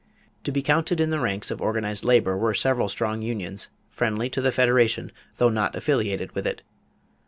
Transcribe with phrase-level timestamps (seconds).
[0.45, 4.41] To be counted in the ranks of organized labor were several strong unions, friendly to
[4.41, 6.63] the Federation, though not affiliated with it.